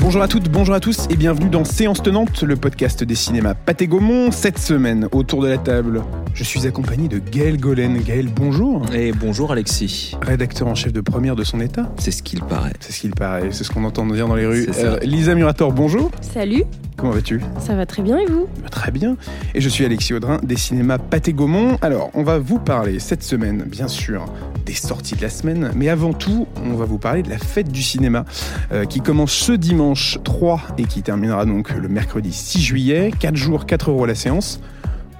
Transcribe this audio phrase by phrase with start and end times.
[0.00, 3.54] Bonjour à toutes, bonjour à tous et bienvenue dans Séance Tenante, le podcast des cinémas
[3.54, 4.30] Pathé Gaumont.
[4.30, 6.02] Cette semaine, autour de la table,
[6.34, 7.98] je suis accompagné de Gaël Golen.
[8.02, 8.84] Gaël, bonjour.
[8.92, 10.16] Et bonjour Alexis.
[10.20, 11.90] Rédacteur en chef de première de son état.
[11.96, 12.74] C'est ce qu'il paraît.
[12.80, 14.68] C'est ce qu'il paraît, c'est ce qu'on entend dire dans les rues.
[14.76, 16.10] Euh, Lisa Murator, bonjour.
[16.20, 16.64] Salut,
[17.04, 17.38] Comment vas-tu?
[17.60, 18.48] Ça va très bien et vous?
[18.62, 19.18] Bah, Très bien.
[19.54, 21.76] Et je suis Alexis Audrin des cinémas Pathé Gaumont.
[21.82, 24.24] Alors, on va vous parler cette semaine, bien sûr,
[24.64, 27.70] des sorties de la semaine, mais avant tout, on va vous parler de la fête
[27.70, 28.24] du cinéma
[28.72, 33.10] euh, qui commence ce dimanche 3 et qui terminera donc le mercredi 6 juillet.
[33.20, 34.60] 4 jours, 4 euros la séance.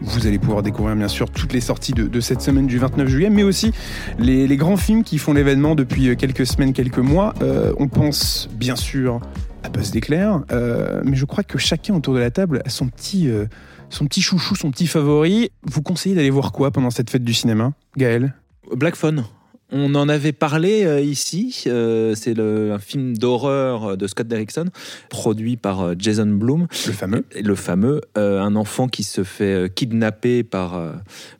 [0.01, 3.09] Vous allez pouvoir découvrir bien sûr toutes les sorties de, de cette semaine du 29
[3.09, 3.73] juillet, mais aussi
[4.19, 7.35] les, les grands films qui font l'événement depuis quelques semaines, quelques mois.
[7.43, 9.21] Euh, on pense bien sûr
[9.65, 12.89] à Buzz d'éclair, euh, mais je crois que chacun autour de la table a son
[12.89, 13.47] petit, euh,
[13.89, 15.51] son petit chouchou, son petit favori.
[15.63, 18.35] Vous conseillez d'aller voir quoi pendant cette fête du cinéma Gaël?
[18.77, 19.25] Black Phone.
[19.73, 21.65] On en avait parlé euh, ici.
[21.67, 24.67] euh, c'est un film d'horreur de Scott Derrickson,
[25.09, 26.67] produit par euh, Jason Blum.
[26.87, 27.25] Le fameux.
[27.43, 30.81] Le fameux, euh, un enfant qui se fait kidnapper par,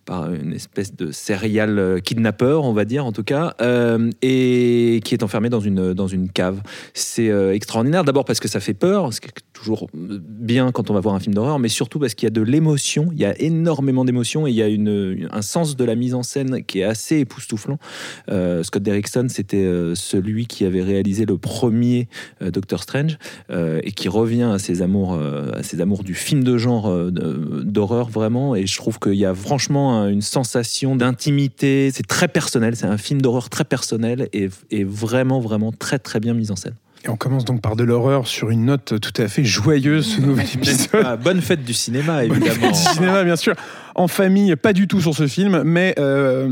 [0.05, 3.55] par une espèce de serial kidnappeur, on va dire en tout cas,
[4.23, 6.61] et qui est enfermé dans une, dans une cave.
[6.95, 9.11] C'est extraordinaire, d'abord parce que ça fait peur,
[9.65, 12.31] toujours bien quand on va voir un film d'horreur, mais surtout parce qu'il y a
[12.31, 14.67] de l'émotion, il y a énormément d'émotion et il y a
[15.35, 17.79] un sens de la mise en scène qui est assez époustouflant.
[18.31, 22.09] Euh, Scott Derrickson, c'était euh, celui qui avait réalisé le premier
[22.43, 23.17] euh, Doctor Strange
[23.51, 28.55] et qui revient à ses amours, à ses amours du film de genre d'horreur vraiment.
[28.55, 31.91] Et je trouve qu'il y a franchement un- une sensation d'intimité.
[31.93, 32.77] C'est très personnel.
[32.77, 36.57] C'est un film d'horreur très personnel et, et vraiment, vraiment très, très bien mis en
[36.57, 36.75] scène.
[37.05, 40.21] Et on commence donc par de l'horreur sur une note tout à fait joyeuse, ce
[40.23, 41.03] nouvel épisode.
[41.05, 42.73] Ah, bonne fête du cinéma, Bonne fête évidemment.
[42.73, 43.55] du cinéma, bien sûr.
[43.97, 46.49] En famille, pas du tout sur ce film, mais euh,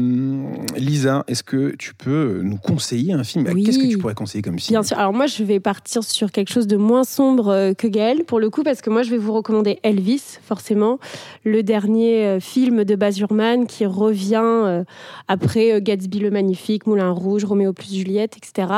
[0.77, 3.49] Lisa, est-ce que tu peux nous conseiller un film?
[3.53, 3.65] Oui.
[3.65, 4.75] Qu'est-ce que tu pourrais conseiller comme film?
[4.75, 4.97] Bien sûr.
[4.97, 8.39] Alors moi, je vais partir sur quelque chose de moins sombre euh, que Gaël, pour
[8.39, 11.01] le coup, parce que moi, je vais vous recommander Elvis, forcément,
[11.45, 14.85] le dernier euh, film de Baz Luhrmann qui revient
[15.27, 18.69] après Gatsby le Magnifique, Moulin Rouge, Roméo plus Juliette, etc.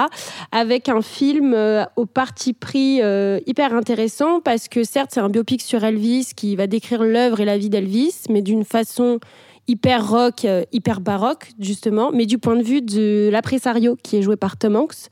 [0.53, 1.55] Avec un film
[1.97, 3.01] au parti pris
[3.47, 7.45] hyper intéressant, parce que certes, c'est un biopic sur Elvis qui va décrire l'œuvre et
[7.45, 9.19] la vie d'Elvis, mais d'une façon
[9.67, 14.23] hyper rock, euh, hyper baroque, justement, mais du point de vue de l'appresario qui est
[14.23, 15.09] joué par Tom Hanks.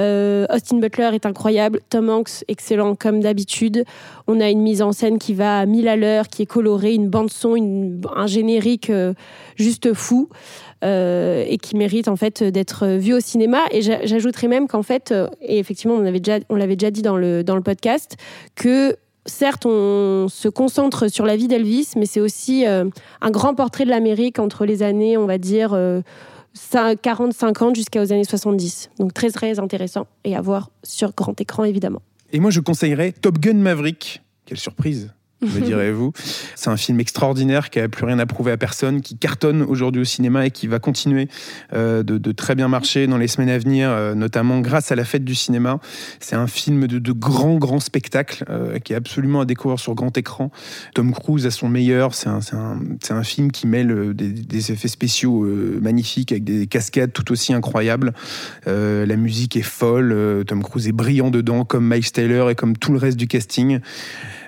[0.00, 3.84] Euh, Austin Butler est incroyable, Tom Hanks excellent comme d'habitude.
[4.26, 6.92] On a une mise en scène qui va à mille à l'heure, qui est colorée,
[6.94, 7.54] une bande son,
[8.16, 9.14] un générique euh,
[9.54, 10.28] juste fou
[10.86, 13.60] et qui mérite en fait d'être vu au cinéma.
[13.70, 17.00] Et j'a- j'ajouterais même qu'en fait, et effectivement on avait déjà, on l'avait déjà dit
[17.00, 18.16] dans le dans le podcast,
[18.54, 18.94] que
[19.26, 22.84] certes on se concentre sur la vie d'Elvis, mais c'est aussi euh,
[23.20, 25.72] un grand portrait de l'Amérique entre les années, on va dire.
[25.72, 26.00] euh,
[26.56, 28.90] 40-50 jusqu'aux années 70.
[28.98, 32.00] Donc très très intéressant et à voir sur grand écran évidemment.
[32.32, 34.22] Et moi, je conseillerais Top Gun Maverick.
[34.46, 35.12] Quelle surprise
[35.44, 36.12] me direz-vous.
[36.54, 40.02] C'est un film extraordinaire qui a plus rien à prouver à personne, qui cartonne aujourd'hui
[40.02, 41.28] au cinéma et qui va continuer
[41.72, 44.96] euh, de, de très bien marcher dans les semaines à venir, euh, notamment grâce à
[44.96, 45.78] la fête du cinéma.
[46.20, 49.94] C'est un film de, de grand, grand spectacle euh, qui est absolument à découvrir sur
[49.94, 50.50] grand écran.
[50.94, 52.14] Tom Cruise à son meilleur.
[52.14, 57.12] C'est un, film qui mêle euh, des, des effets spéciaux euh, magnifiques avec des cascades
[57.12, 58.12] tout aussi incroyables.
[58.66, 60.12] Euh, la musique est folle.
[60.12, 63.26] euh, Tom Cruise est brillant dedans, comme Miles Taylor et comme tout le reste du
[63.26, 63.80] casting.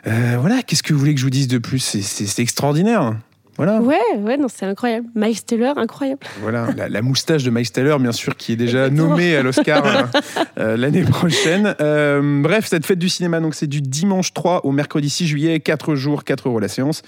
[0.07, 1.79] Euh, voilà, qu'est-ce que vous voulez que je vous dise de plus?
[1.81, 3.17] C'est- extraordinaire.
[3.57, 5.07] Voilà, Ouais, ouais, non, c'est incroyable.
[5.15, 6.21] Miles Taylor, incroyable.
[6.43, 6.69] voilà.
[6.77, 10.03] La, la moustache de Miles Taylor, bien sûr, qui est déjà nommée à l'Oscar euh,
[10.59, 11.75] euh, l'année prochaine.
[11.81, 15.61] Euh, bref, cette fête du cinéma, donc c'est du dimanche 3 au mercredi 6 juillet,
[15.61, 17.01] 4 jours, 4 euros la séance.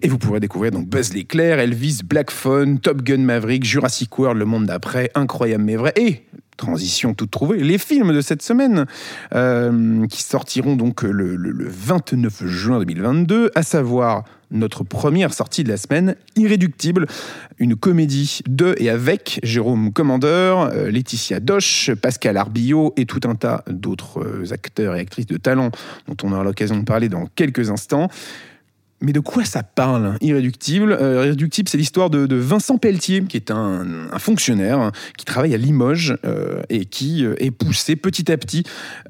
[0.00, 4.38] Et vous pourrez découvrir donc Buzz l'éclair, Elvis, Black Phone, Top Gun Maverick, Jurassic World,
[4.38, 6.22] Le Monde d'après, Incroyable mais vrai, et
[6.66, 8.86] transition toute trouvée, les films de cette semaine
[9.34, 15.64] euh, qui sortiront donc le, le- le 29 juin 2022, à savoir notre première sortie
[15.64, 17.06] de la semaine, Irréductible,
[17.58, 23.34] une comédie de et avec Jérôme Commandeur, euh, Laetitia Doche, Pascal Arbillot et tout un
[23.34, 25.70] tas d'autres euh, acteurs et actrices de talent
[26.06, 28.08] dont on aura l'occasion de parler dans quelques instants.
[29.02, 30.92] Mais de quoi ça parle, hein, Irréductible.
[30.92, 33.84] Euh, Irréductible, c'est l'histoire de, Vincent Pelletier, qui est un,
[34.18, 38.62] fonctionnaire hein, qui travaille à Limoges euh, et qui euh, est poussé petit à petit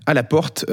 [0.06, 0.64] à la porte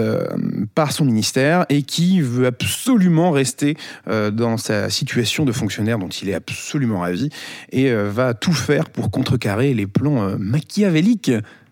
[0.74, 3.78] par son ministère et qui veut absolument rester
[4.08, 7.30] dans sa situation de fonctionnaire dont il est absolument ravi
[7.72, 11.32] et va tout faire pour contrecarrer les plans machiavéliques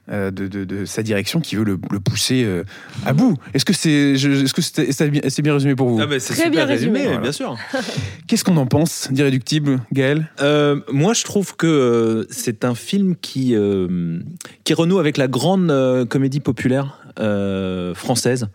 [0.10, 2.64] de, de- de sa direction qui veut le, le pousser euh,
[3.06, 3.36] à bout.
[3.54, 6.00] Est-ce que c'est est-ce que c'est c'est bien, résumé pour vous?
[6.02, 7.22] Ah bah, c'est Très super bien résumé, résumé.
[7.22, 7.58] bien sûr.
[8.28, 10.30] Qu'est-ce qu'on en pense d'Irréductible, Gaël?
[10.42, 14.20] Euh, moi, je trouve que euh, c'est un film qui, euh,
[14.64, 18.48] qui renoue avec la grande euh, comédie populaire euh, française.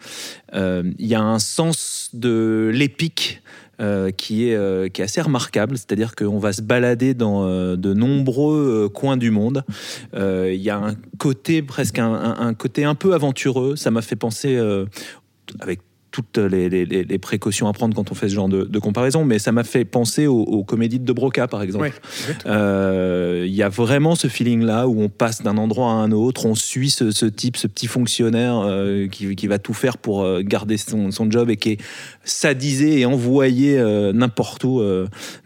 [0.54, 3.41] Euh, Il y a un sens de l'épique.
[3.80, 7.74] Euh, qui, est, euh, qui est assez remarquable, c'est-à-dire qu'on va se balader dans euh,
[7.76, 9.64] de nombreux coins du monde.
[10.14, 13.76] Il y a un côté presque un, côté un peu aventureux.
[13.76, 14.58] Ça m'a fait penser,
[15.60, 15.80] avec
[16.12, 18.78] toutes les, les- les- les précautions à prendre quand on fait ce genre de, de
[18.78, 21.84] comparaison, mais ça m'a fait penser aux, aux comédies de De Broca, par exemple.
[21.86, 21.92] Ouais.
[22.46, 26.46] Euh, Il y a vraiment ce feeling-là où on passe d'un endroit à un autre,
[26.46, 30.22] on suit ce, ce type, ce petit fonctionnaire euh, qui, qui va tout faire pour
[30.22, 31.80] euh, garder son, son job et qui est
[32.24, 34.80] sadisé et envoyé euh, n'importe où,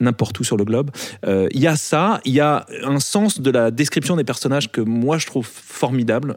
[0.01, 0.91] n'importe où sur le globe.
[1.27, 4.81] Il y a ça, il y a un sens de la description des personnages que
[4.81, 6.37] moi je trouve formidable,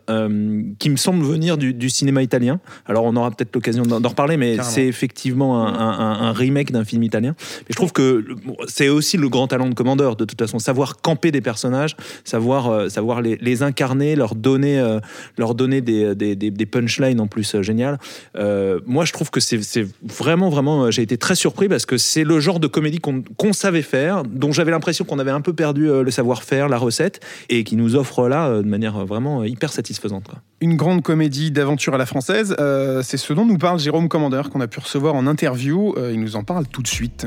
[0.79, 2.59] qui me semble venir du, du cinéma italien.
[2.85, 6.71] Alors on aura peut-être l'occasion d'en d'en reparler, mais c'est effectivement un, un- un remake
[6.71, 7.35] d'un film italien.
[7.61, 8.25] Mais je trouve que
[8.67, 11.95] c'est aussi le grand talent de Commandeur, de toute façon, savoir camper des personnages,
[12.25, 14.99] savoir, euh, savoir les, les incarner, leur donner, euh,
[15.37, 17.97] leur donner des, des, des- des punchlines en plus euh, géniales.
[18.37, 19.59] Euh, moi, je trouve que c'est
[20.03, 23.81] vraiment, vraiment, j'ai été très surpris parce que c'est le genre de comédie qu'on savait
[23.81, 27.63] faire, dont j'avais l'impression qu'on avait un peu perdu euh, le savoir-faire, la recette, et
[27.63, 30.25] qui nous offre là euh, de manière vraiment hyper satisfaisante.
[30.27, 30.39] quoi.
[30.61, 34.49] Une grande comédie d'aventure à la française, euh, c'est ce dont nous parle Jérôme Commandeur,
[34.49, 35.93] qu'on a pu recevoir en interview.
[35.97, 37.25] Euh, il nous en parle tout de suite.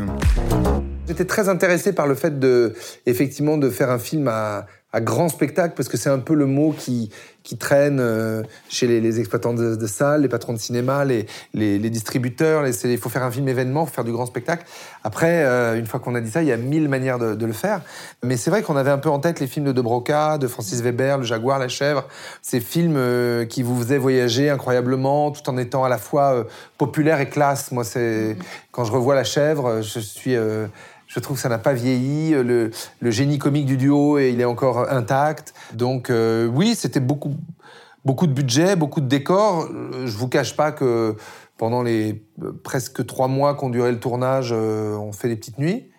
[1.08, 2.74] J'étais très intéressé par le fait de,
[3.06, 6.44] effectivement, de faire un film à, à grand spectacle, parce que c'est un peu le
[6.44, 7.10] mot qui,
[7.58, 12.64] traîne euh, chez les, exploitants de, salles, les patrons de cinéma, les, distributeurs.
[12.66, 14.64] Il faut faire un film événement, faut faire du grand spectacle.
[15.02, 17.52] Après, euh, une fois qu'on a dit ça, il y a mille manières de, le
[17.52, 17.80] faire.
[18.22, 20.46] Mais c'est vrai qu'on avait un peu en tête les films de De Broca, de
[20.46, 22.06] Francis Weber, Le Jaguar, La Chèvre.
[22.42, 26.46] Ces films euh, qui vous faisaient voyager incroyablement, tout en étant à la fois
[26.76, 27.72] populaire et classe.
[27.72, 28.36] Moi, c'est
[28.72, 30.36] quand je revois La Chèvre, je suis
[31.14, 32.30] je trouve que ça n'a pas vieilli.
[32.30, 32.70] Le,
[33.00, 35.52] le génie comique du duo, il est encore intact.
[35.74, 37.34] Donc euh, oui, c'était beaucoup,
[38.04, 39.64] beaucoup de budget, beaucoup de décors.
[39.64, 41.16] Euh, Je vous cache pas que
[41.58, 45.58] pendant les euh, presque trois mois qu'ont duré le tournage, euh, on fait des petites
[45.58, 45.90] nuits.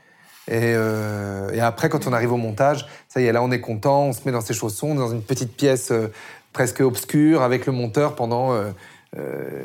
[0.47, 3.61] Et, euh, et après, quand on arrive au montage, ça y est, là, on est
[3.61, 6.11] content, on se met dans ses chaussons, on est dans une petite pièce euh,
[6.51, 8.71] presque obscure avec le monteur pendant euh,
[9.17, 9.61] euh,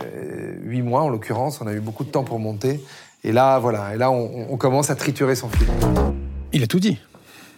[0.63, 1.61] huit mois, en l'occurrence.
[1.61, 2.81] On a eu beaucoup de temps pour monter.
[3.25, 5.71] Et là, voilà, et là, on, on commence à triturer son film.
[6.53, 6.99] Il a tout dit.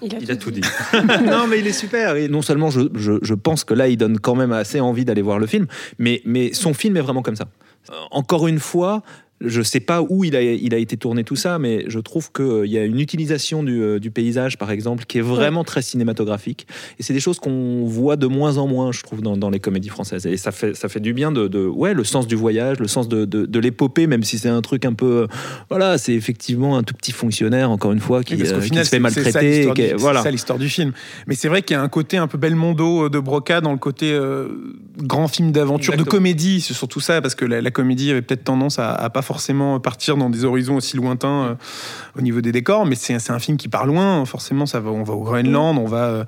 [0.03, 0.63] Il a tout dit.
[1.25, 2.17] non, mais il est super.
[2.17, 5.05] Et non seulement je, je, je pense que là, il donne quand même assez envie
[5.05, 5.67] d'aller voir le film,
[5.99, 7.49] mais, mais son film est vraiment comme ça.
[7.91, 9.03] Euh, Encore une fois,
[9.43, 12.31] je sais pas où il a, il a été tourné tout ça, mais je trouve
[12.31, 15.81] qu'il y a une utilisation du, euh, du paysage, par exemple, qui est vraiment très
[15.81, 16.67] cinématographique.
[16.99, 19.61] Et c'est des choses qu'on voit de moins en moins, je trouve, dans, dans les
[19.61, 20.27] comédies françaises.
[20.27, 22.89] Et ça fait, ça fait du bien de, de- ouais, le sens du voyage, le
[22.89, 25.27] sens de, de, de l'épopée, même si c'est un truc un peu, euh,
[25.71, 28.61] voilà, c'est effectivement un tout petit fonctionnaire, encore une fois, qui, Oui, euh, se fait
[28.61, 29.71] c'est- c'est ça maltraiter.
[29.75, 30.23] c'est voilà.
[30.23, 30.93] ça l'histoire du film.
[31.27, 33.73] Mais c'est vrai qu'il y a un côté un peu Belmondo euh, de Broca dans
[33.73, 34.49] le côté euh,
[34.99, 36.61] grand film d'aventure, de comédie.
[36.61, 39.79] C'est surtout ça, parce que la, la comédie avait peut-être tendance à, à pas forcément
[39.79, 41.55] partir dans des horizons aussi lointains euh,
[42.19, 42.85] au niveau des décors.
[42.85, 44.25] Mais c'est un film qui part loin.
[44.25, 46.25] Forcément, ça va, on va au Groenland, on va euh,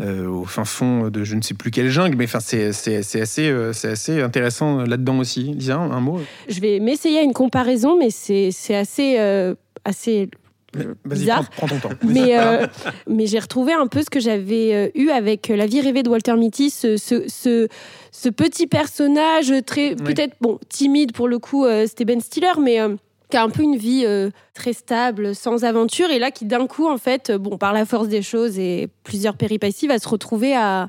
[0.00, 2.16] euh, au fin fond de je ne sais plus quelle jungle.
[2.16, 5.42] Mais enfin, c'est assez, intéressant là-dedans aussi.
[5.42, 6.18] Lisa, un mot
[6.48, 11.48] Je vais m'essayer à une comparaison, mais c'est assez, euh, Bizarre.
[11.50, 11.94] prends, prends ton temps.
[12.06, 12.66] mais, euh,
[13.06, 16.34] mais j'ai retrouvé un peu ce que j'avais eu avec La vie rêvée de Walter
[16.36, 17.68] Mitty, ce, ce, ce,
[18.18, 22.80] ce petit personnage très, peut-être, bon, timide pour le coup, euh, c'était Ben Stiller, mais
[22.80, 22.96] euh,
[23.30, 26.66] qui a un peu une vie euh, très stable, sans aventure, et là qui d'un
[26.66, 30.08] coup, en fait, euh, bon, par la force des choses et plusieurs péripéties, va se
[30.08, 30.88] retrouver à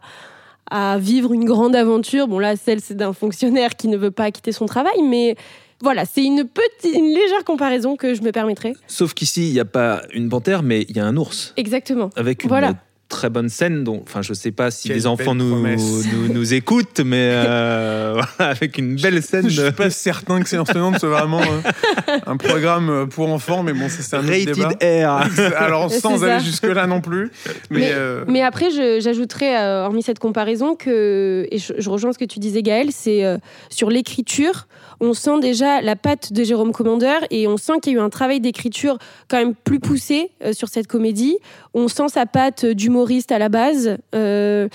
[0.70, 2.28] à vivre une grande aventure.
[2.28, 5.38] Bon, là, celle, c'est d'un fonctionnaire qui ne veut pas quitter son travail, mais
[5.82, 8.74] voilà, c'est une petite, une légère comparaison que je me permettrai.
[8.86, 11.54] Sauf qu'ici, il n'y a pas une panthère, mais il y a un ours.
[11.56, 12.10] Exactement.
[12.18, 12.76] Avec une Voilà.
[13.10, 13.84] Très bonne scène.
[13.84, 18.22] Dont, enfin, je sais pas si Quelle les enfants nous, nous, nous écoutent, mais euh,
[18.40, 22.18] avec une belle scène Je de suis pas certain que c'est Enseignante soit vraiment euh,
[22.26, 24.68] un programme euh, pour enfants, mais bon, c'est un autre débat.
[24.70, 25.54] rated R.
[25.58, 27.32] Alors, sans aller jusque-là non plus.
[27.70, 31.90] Mais, Mais- euh, Mais après, je- j'ajouterais, euh, hormis cette comparaison, que, et je, je
[31.90, 33.38] rejoins ce que tu disais, Gaël, c'est euh,
[33.70, 34.68] sur l'écriture,
[35.00, 38.02] on sent déjà la patte de Jérôme Commandeur et on sent qu'il y a eu
[38.02, 41.38] un travail d'écriture quand même plus poussé euh, sur cette comédie.
[41.74, 43.98] On sent sa patte d'humoriste à la base.
[44.16, 44.68] Euh,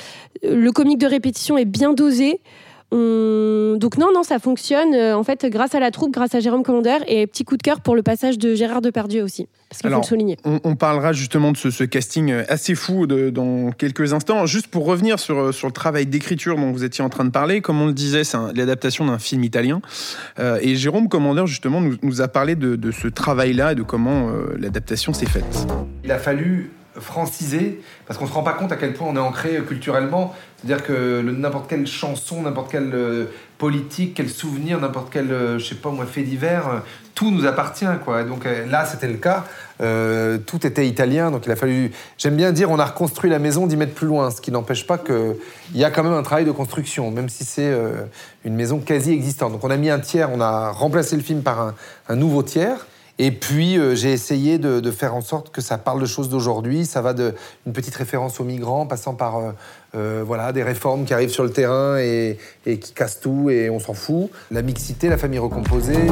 [0.42, 2.40] le comique de répétition est bien dosé.
[2.92, 6.40] On- donc non, non, ça fonctionne euh, en fait grâce à la troupe, grâce à
[6.40, 9.80] Jérôme Commander et petit coup de cœur pour le passage de Gérard Depardieu aussi, parce
[9.80, 10.36] qu'il faut le souligner.
[10.44, 14.44] On, on parlera justement de ce, ce casting euh, assez fou de- dans quelques instants.
[14.46, 17.30] Juste pour revenir sur, euh, sur le travail d'écriture dont vous étiez en train de
[17.30, 19.80] parler, comme on le disait, c'est l'adaptation d'un film italien.
[20.38, 23.82] Euh, et Jérôme Commandeur, justement, nous, nous a parlé de, de ce travail-là et de
[23.82, 25.66] comment euh, l'adaptation s'est faite.
[26.04, 26.70] Il a fallu
[27.00, 30.34] franciser, parce qu'on se rend pas compte à quel point on est ancré culturellement.
[30.58, 33.26] C'est-à-dire que n'importe quelle chanson, n'importe quelle euh,
[33.62, 36.78] politique, quel souvenir, n'importe quel, euh, je sais pas moi, fait divers, euh,
[37.14, 38.24] tout nous appartient, quoi.
[38.24, 39.44] Donc euh, là, c'était le cas.
[40.46, 41.92] Tout était italien, donc il a fallu.
[42.18, 44.84] J'aime bien dire, on a reconstruit la maison 10 mètres plus loin, ce qui n'empêche
[44.84, 45.36] pas qu'il
[45.74, 47.72] y a quand même un travail de construction, même si c'est
[48.44, 49.50] une maison quasi existante.
[49.52, 51.74] Donc on a mis un tiers, on a remplacé le film par
[52.08, 52.86] un nouveau tiers.
[53.24, 56.84] Et puis euh, j'ai essayé de, faire en sorte que ça parle de choses d'aujourd'hui.
[56.84, 57.34] Ça va de
[57.68, 59.52] une petite référence aux migrants, passant par euh,
[59.94, 63.78] euh, voilà des réformes qui arrivent sur le terrain et, qui cassent tout et on
[63.78, 64.28] s'en fout.
[64.50, 66.08] La mixité, la famille recomposée.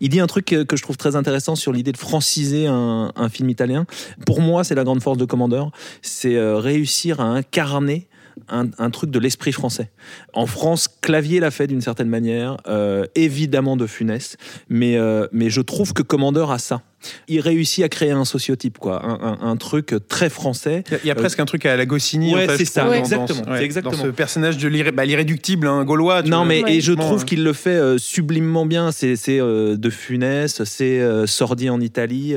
[0.00, 3.28] Il dit un truc que je trouve très intéressant sur l'idée de franciser un, un
[3.28, 3.86] film italien.
[4.26, 5.70] Pour moi, c'est la grande force de Commandeur,
[6.02, 8.08] c'est réussir à incarner
[8.48, 9.90] un, truc de l'esprit français.
[10.32, 14.36] En France, Clavier l'a fait d'une certaine manière, euh, évidemment de Funès,
[14.68, 16.82] mais, euh, mais je trouve que Commandeur a ça.
[17.28, 20.84] Il réussit à créer un sociotype, quoi, un, un- un truc très français.
[20.88, 22.34] Il y a, il y a presque un truc à la Goscinny.
[22.34, 23.96] Ouais, en fait, c'est ça, dans- exactement, dans exactement.
[23.96, 26.22] Dans ce personnage de bah, l'irréductible, un gaulois.
[26.22, 26.46] Non, vois.
[26.46, 26.76] mais Ouais.
[26.76, 28.90] et je trouve euh, qu'il le fait euh, sublimement bien.
[28.92, 32.34] C'est euh, de Funès, c'est euh, Sordi en Italie.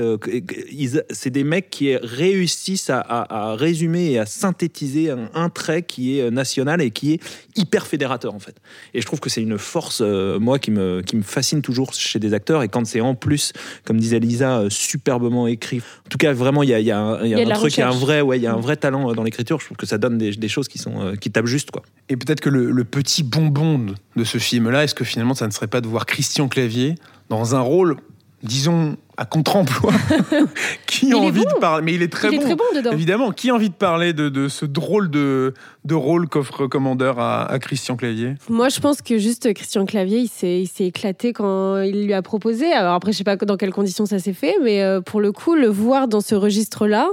[1.11, 5.83] c'est des mecs qui réussissent à, à- à résumer et à synthétiser un, un trait
[5.83, 7.19] qui est national et qui est
[7.55, 8.55] hyper fédérateur en fait.
[8.93, 12.19] Et je trouve que c'est une force, moi, qui me, qui me fascine toujours chez
[12.19, 12.63] des acteurs.
[12.63, 13.53] Et quand c'est en plus,
[13.83, 15.79] comme disait Lisa, euh, superbement écrit.
[15.79, 17.39] En tout cas, vraiment, il y a, il y a un, il y a Il
[17.39, 18.53] y a de un la truc, il y a un vrai, ouais, il y a
[18.53, 19.59] un vrai talent euh, dans l'écriture.
[19.59, 21.83] Je trouve que ça donne des, des choses qui sont euh, qui tapent juste quoi.
[22.09, 25.51] Et peut-être que le, le petit bonbon de ce film-là, est-ce que finalement ça ne
[25.51, 26.95] serait pas de voir Christian Clavier
[27.29, 27.97] dans un rôle,
[28.43, 29.91] disons, à contre-emploi
[30.87, 31.49] Qui a est envie bon.
[31.55, 31.83] de parler?
[31.83, 32.41] Mais il est très il bon.
[32.41, 32.91] est très bon dedans.
[32.91, 35.53] Évidemment, qui a envie de parler de, de ce drôle de,
[35.85, 38.35] de rôle qu'offre Commandeur à, à Christian Clavier?
[38.49, 42.13] Moi, je pense que juste Christian Clavier, il s'est, il s'est éclaté quand il lui
[42.13, 42.71] a proposé.
[42.71, 45.31] Alors après, je sais pas dans quelles conditions ça s'est fait, mais euh, pour le
[45.31, 47.07] coup, le voir dans ce registre-là,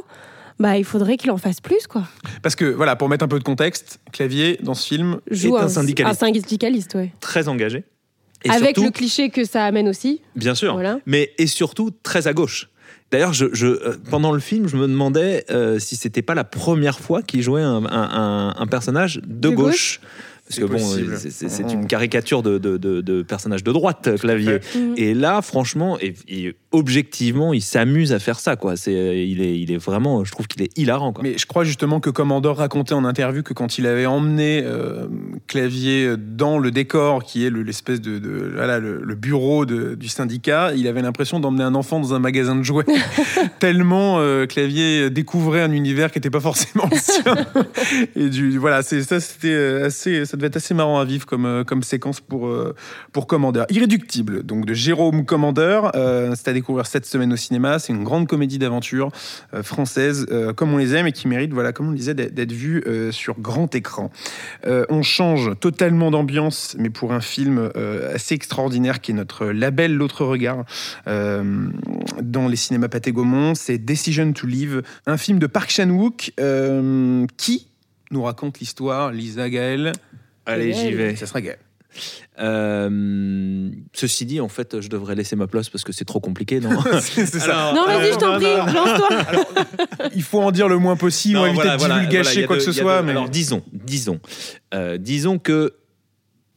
[0.59, 2.03] bah, il faudrait qu'il en fasse plus, quoi.
[2.43, 5.69] Parce que, voilà, pour mettre un peu de contexte, Clavier, dans ce film, Joue un
[5.69, 6.23] syndicaliste.
[6.23, 7.13] Un syndicaliste, ouais.
[7.21, 7.85] Très engagé.
[8.45, 10.21] Et Avec surtout- le cliché que ça amène aussi.
[10.37, 10.73] Bien sûr.
[10.75, 10.99] Voilà.
[11.07, 12.69] Mais et surtout très à gauche.
[13.11, 16.45] D'ailleurs, je, je, euh, pendant le film, je me demandais euh, si c'était pas la
[16.45, 20.01] première fois qu'il jouait un, un- un- un personnage de, De gauche.
[20.01, 20.01] gauche
[20.49, 20.79] Parce que bon,
[21.19, 24.59] c'est- On- une caricature de, de, de- de personnage de droite, Clavier.
[24.75, 24.95] Mhm.
[24.97, 28.57] Et là, franchement, et, et objectivement, il s'amuse à faire ça.
[28.57, 28.77] Quoi.
[28.77, 28.93] C'est,
[29.29, 31.13] il, est, il est vraiment, je trouve qu'il est hilarant.
[31.13, 31.23] Quoi.
[31.23, 35.07] Mais je crois justement que Commandeur racontait en interview que quand il avait emmené euh,
[35.47, 39.95] Clavier dans le décor, qui est le- l'espèce de, de- voilà, le, le bureau de-
[39.95, 42.85] du syndicat, il avait l'impression d'emmener un enfant dans un magasin de jouets.
[43.59, 47.35] Tellement euh, Clavier découvrait un univers qui n'était pas forcément le sien.
[48.17, 51.27] Et du, voilà, c'est ça, c'était euh, assez, ça devait être assez marrant à vivre
[51.27, 52.75] comme, euh, comme séquence pour, euh,
[53.13, 53.67] pour Commandeur.
[53.71, 57.81] Irréductible, donc de Jérôme Commandeur, euh, c'est à découvrir cette semaine au cinéma.
[57.81, 59.11] C'est une grande comédie d'aventure
[59.53, 62.15] euh, française, euh, comme on les aime et qui mérite, voilà, comme on le disait,
[62.15, 64.11] d'être vue euh, sur grand écran.
[64.65, 67.71] On change totalement d'ambiance, mais pour un film
[68.15, 70.65] assez extraordinaire qui est notre label L'autre regard
[71.07, 73.55] dans les cinémas Pathé Gaumont.
[73.55, 76.33] C'est Decision to Live, un film de Park Chan-wook
[77.37, 77.69] qui
[78.11, 79.93] nous raconte l'histoire, Lisa Gaël.
[80.47, 81.17] Allez, j'y vais.
[81.17, 81.59] Ça sera Gaël.
[82.39, 86.61] Euh, ceci dit, en fait, je devrais laisser ma place parce que c'est trop compliqué,
[86.61, 86.71] non
[87.01, 87.71] c'est c'est ça.
[87.71, 90.09] Alors, Non, vas-y, je t'en non, prie, lance-toi.
[90.15, 92.47] Il faut en dire le moins possible, on Non, éviter voilà, de voilà, voilà, a
[92.47, 93.01] quoi de- que ce soit.
[93.01, 93.11] de- mais...
[93.13, 94.21] Alors disons, disons,
[94.75, 95.75] euh, disons que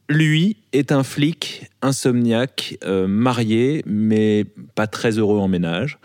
[0.08, 4.44] lui est un flic insomniaque, euh, marié, mais
[4.76, 5.98] pas très heureux en ménage.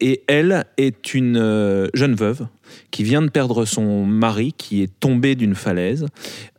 [0.00, 2.46] Et elle est une euh, jeune veuve
[2.90, 6.06] qui vient de perdre son mari, qui est tombé d'une falaise.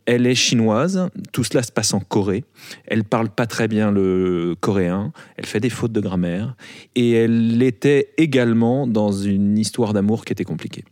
[0.06, 2.44] Elle est chinoise, tout cela se passe en Corée.
[2.86, 6.56] Elle parle pas très bien le coréen, elle fait des fautes de grammaire,
[6.94, 10.84] et elle était également dans une histoire d'amour qui était compliquée.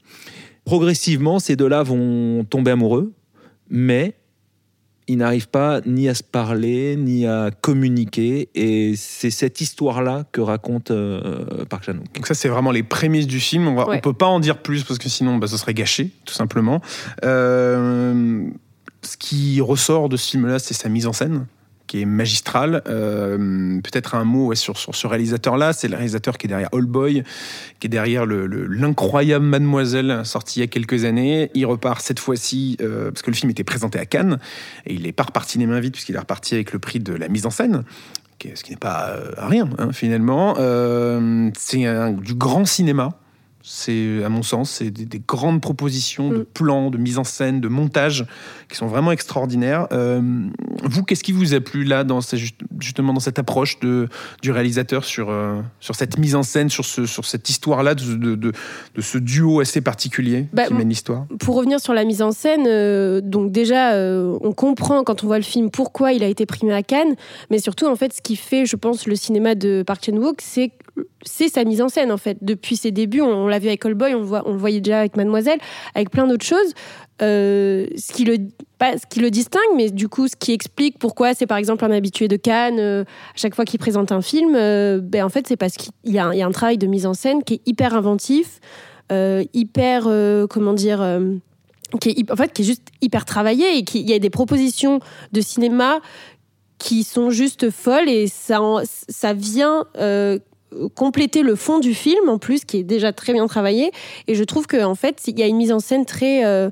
[0.64, 3.12] Progressivement, ces deux-là vont tomber amoureux,
[3.70, 4.17] mais
[5.08, 10.40] ils n'arrivent pas ni à se parler, ni à communiquer, et c'est cette histoire-là que
[10.40, 12.12] raconte euh, Park Chan-wook.
[12.14, 13.66] Donc ça, c'est vraiment les prémices du film.
[13.68, 13.96] On, Ouais.
[13.96, 16.80] on peut pas en dire plus parce que sinon, bah, ce serait gâché, tout simplement.
[17.24, 18.42] Euh,
[19.02, 21.46] ce qui ressort de ce film-là, c'est sa mise en scène
[21.88, 22.82] qui est magistral.
[22.86, 26.84] Euh, peut-être un mot sur, sur ce réalisateur-là, c'est le réalisateur qui est derrière All
[26.84, 27.24] Boy,
[27.80, 31.50] qui est derrière l'incroyable le, Mademoiselle, sorti il y a quelques années.
[31.54, 34.38] Il repart cette fois-ci, euh, parce que le film était présenté à Cannes,
[34.86, 37.14] et il n'est pas reparti les mains vides, puisqu'il est reparti avec le prix de
[37.14, 37.82] la mise en scène
[38.54, 40.54] ce qui n'est pas euh, rien hein, finalement.
[41.56, 43.18] c'est du grand cinéma.
[43.70, 46.44] C'est, à mon sens, c'est des, grandes propositions de mm.
[46.54, 48.24] plans, de mise en scène, de montage
[48.70, 49.88] qui sont vraiment extraordinaires.
[49.92, 50.22] Euh,
[50.84, 52.20] vous, qu'est-ce qui vous a plu là, dans
[52.80, 54.08] justement dans cette approche de,
[54.40, 58.14] du réalisateur sur, euh, sur cette mise en scène, sur, ce, sur cette histoire-là, de,
[58.14, 58.52] de, de,
[59.00, 61.26] ce duo assez particulier bah, qui mène l'histoire?
[61.38, 63.92] Pour revenir sur la mise en scène, euh, donc déjà,
[64.40, 67.16] on comprend quand on voit le film pourquoi il a été primé à Cannes,
[67.50, 70.72] mais surtout, en fait, ce qui fait, je pense, le cinéma de Park Chan-wook, c'est
[71.22, 72.38] c'est sa mise en scène en fait.
[72.42, 75.58] Depuis ses débuts, on, l'a vu avec Boy, on, on, le voyait déjà avec Mademoiselle,
[75.94, 76.74] avec plein d'autres choses.
[77.20, 78.36] Euh, ce, qui le,
[78.78, 81.84] pas, ce qui le distingue, mais du coup, ce qui explique pourquoi c'est par exemple
[81.84, 85.28] un habitué de Cannes, euh, à chaque fois qu'il présente un film, euh, ben, en
[85.28, 87.60] fait, c'est parce qu'il y, y, a un travail de mise en scène qui est
[87.66, 88.60] hyper inventif,
[89.10, 90.08] hyper,
[90.48, 91.02] comment dire,
[92.00, 95.00] qui est, en fait, qui est juste hyper travaillé et qu'il y a des propositions
[95.32, 95.98] de cinéma
[96.78, 99.86] qui sont juste folles et ça, ça vient
[100.94, 103.90] compléter le fond du film en plus qui est déjà très bien travaillé.
[104.26, 106.70] Et je trouve qu'en en fait il y a une mise en scène très, euh,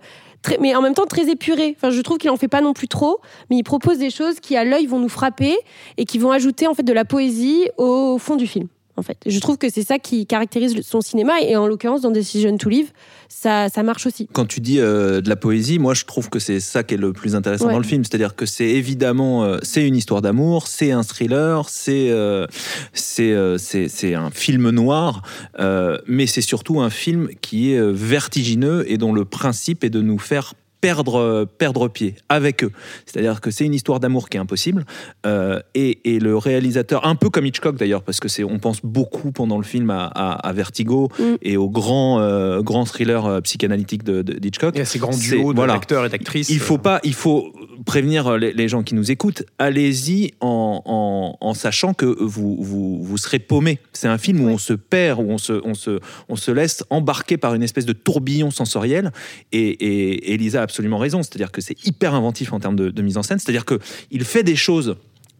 [0.60, 1.74] mais en même temps très épurée.
[1.76, 4.40] Enfin je trouve qu'il en fait pas non plus trop mais il propose des choses
[4.40, 5.56] qui à l'œil vont nous frapper
[5.96, 9.18] et qui vont ajouter en fait de la poésie au fond du film en fait.
[9.26, 12.68] Je trouve que c'est ça qui caractérise son cinéma et en l'occurrence dans Decision to
[12.68, 12.90] Live,
[13.28, 14.28] ça, ça marche aussi.
[14.32, 16.98] Quand tu dis euh, de la poésie, moi je trouve que c'est ça qui est
[16.98, 20.66] le plus intéressant dans le film, c'est-à-dire que c'est évidemment euh, c'est une histoire d'amour,
[20.68, 22.46] c'est un thriller, c'est euh,
[22.94, 25.22] c'est un film noir,
[26.06, 30.18] mais c'est surtout un film qui est vertigineux et dont le principe est de nous
[30.18, 30.54] faire
[30.86, 32.70] perdre, perdre pied avec eux.
[33.06, 34.84] C'est-à-dire que c'est une histoire d'amour qui est impossible.
[35.26, 38.80] Euh, et, et, le réalisateur, un peu comme Hitchcock d'ailleurs, parce que c'est, on pense
[38.84, 41.24] beaucoup pendant le film à, à, Vertigo mm.
[41.42, 44.76] et au grand, euh, grand thriller euh, psychanalytique de, d'Hitchcock.
[44.76, 46.50] Et à ces grands duos d'acteurs et d'actrices.
[46.50, 47.52] Il faut pas, il faut
[47.84, 49.42] prévenir les, gens qui nous écoutent.
[49.58, 53.78] Allez-y en, en, en, sachant que vous, vous, vous serez paumé.
[53.92, 56.84] C'est un film où on se perd, où on se, on se, on se laisse
[56.90, 59.12] embarquer par une espèce de tourbillon sensoriel.
[59.52, 61.22] Et, et Elisa a absolument raison.
[61.22, 63.38] C'est-à-dire que c'est hyper inventif en termes de, mise en scène.
[63.38, 64.96] C'est-à-dire qu'il fait des choses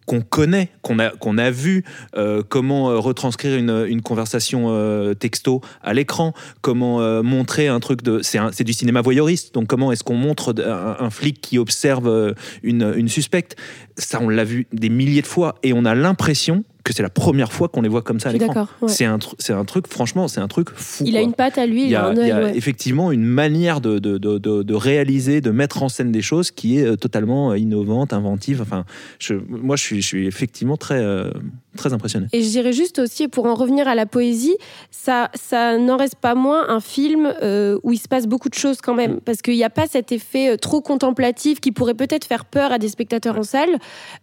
[0.07, 1.85] qu'on connaît, qu'on a, qu'on a vu,
[2.16, 8.21] euh, comment euh, retranscrire une, conversation euh, texto à l'écran, comment montrer un truc de...
[8.23, 13.08] C'est du cinéma voyeuriste, donc comment est-ce qu'on montre un, flic qui observe une, une
[13.08, 13.56] suspecte?
[13.99, 17.10] Ça, on l'a vu des milliers de fois, et on a l'impression que c'est la
[17.10, 18.68] première fois qu'on les voit comme ça à l'écran.
[18.86, 21.02] C'est un, c'est un truc, franchement, c'est un truc fou.
[21.04, 21.82] Il a une patte à lui.
[21.82, 26.12] Il y a, effectivement une manière de, de, de, de, réaliser, de mettre en scène
[26.12, 28.62] des choses qui est euh, totalement euh, innovante, inventive.
[28.62, 28.84] Enfin,
[29.18, 31.30] je, moi, je suis, je suis effectivement très, euh,
[31.76, 32.28] très impressionné.
[32.32, 34.56] Et je dirais juste aussi, pour en revenir à la poésie,
[34.92, 37.34] ça, ça n'en reste pas moins un film
[37.82, 39.20] où il se passe beaucoup de choses quand même.
[39.20, 42.78] Parce qu'il n'y a pas cet effet trop contemplatif qui pourrait peut-être faire peur à
[42.78, 43.78] des spectateurs en salle.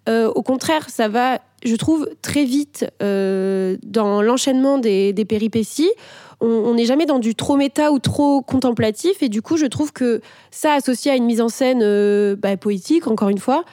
[0.07, 5.91] au contraire, ça va je trouve, très vite euh, dans l'enchaînement des, péripéties.
[6.41, 9.23] On n'est jamais dans du trop méta ou trop contemplatif.
[9.23, 10.19] Et du coup, je trouve que
[10.51, 13.63] ça, associé à une mise en scène euh, bah, poétique, encore une fois,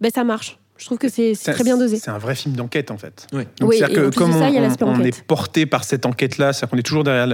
[0.00, 0.61] bah, ça marche.
[0.82, 1.98] Je trouve que c'est très bien dosé.
[1.98, 3.28] C'est un vrai film d'enquête en fait.
[3.32, 3.44] Oui.
[3.56, 7.28] que comme on, est porté par cette enquête-là, c'est-à-dire qu'on est toujours derrière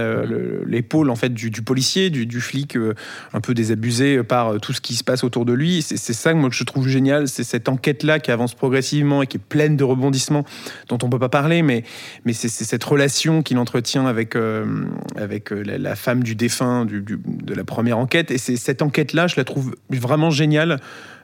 [0.67, 2.93] l'épaule en fait du, policier, du, flic, euh,
[3.33, 5.81] un peu désabusé par euh, tout ce qui se passe autour de lui.
[5.81, 9.37] C'est ça moi que je trouve génial, c'est cette enquête-là qui avance progressivement et qui
[9.37, 10.45] est pleine de rebondissements
[10.87, 11.83] dont on peut pas parler, mais
[12.25, 14.85] mais c'est cette relation qu'il entretient avec euh,
[15.15, 18.29] avec la, femme du défunt de la première enquête.
[18.29, 20.79] Et c'est cette enquête-là, je la trouve vraiment géniale.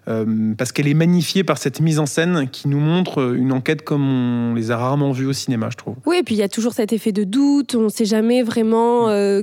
[0.08, 3.84] Euh, parce qu'elle est magnifiée par cette mise en scène qui nous montre une enquête
[3.84, 5.96] comme on les a rarement vues au cinéma, je trouve.
[6.06, 8.44] Oui, et puis il y a toujours cet effet de doute, on ne sait jamais
[8.44, 9.42] vraiment euh,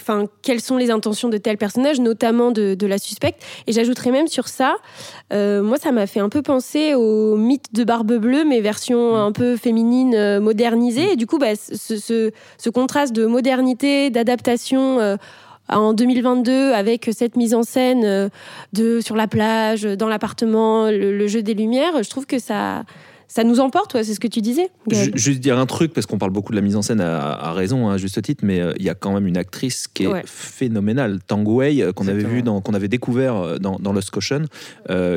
[0.00, 3.42] enfin, quelles sont les intentions de tel personnage, notamment de, la suspecte.
[3.66, 4.76] Et j'ajouterais même sur ça,
[5.32, 9.16] euh, moi, ça m'a fait un peu penser au mythe de Barbe Bleue, mais version
[9.16, 11.12] un peu féminine, modernisée.
[11.12, 15.16] Et du coup, bah, ce, ce, contraste de modernité, d'adaptation
[15.68, 18.28] en 2022 avec cette mise en scène euh,
[18.72, 22.84] de sur la plage, dans l'appartement, le, jeu des lumières, je trouve que ça
[23.28, 24.70] ça nous emporte, c'est ce que tu disais.
[24.88, 27.88] Juste dire un truc, parce qu'on parle beaucoup de la mise en scène à, raison,
[27.88, 30.26] hein, à juste titre, mais euh, il y a quand même une actrice qui est
[30.26, 34.44] phénoménale, Tang Wei, euh, qu'on avait vu, qu'on avait découvert dans, dans Lost Caution,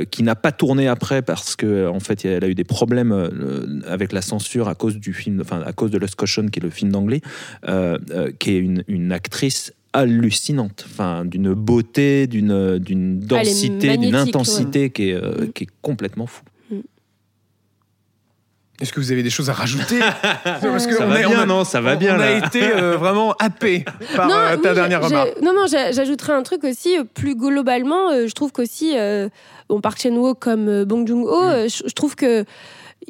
[0.10, 4.12] qui n'a pas tourné après parce que en fait, elle a eu des problèmes avec
[4.12, 6.72] la censure à cause du film, enfin à cause de Lost Caution, qui est le
[6.72, 7.22] film d'anglais,
[8.40, 15.10] qui est une, une actrice hallucinante, enfin d'une beauté, d'une d'une densité, d'une intensité qui,
[15.10, 16.44] est, euh, qui est complètement fou.
[16.72, 16.80] Mm.
[18.82, 20.00] Est-ce que vous avez des choses à rajouter
[20.44, 22.46] Parce Ça on va est- on bien, a- non Ça va bien, On a là.
[22.48, 23.84] été euh, vraiment happé
[24.16, 25.42] par euh, ta oui, dernière remarque.
[25.42, 26.96] Non, non, j'a- j'ajouterais un truc aussi.
[27.14, 29.28] Plus globalement, euh, je trouve qu'aussi, euh,
[29.68, 31.48] bon, Park Chan-wook comme euh, Bong Joon-ho, Mm.
[31.50, 32.46] euh, je, je trouve que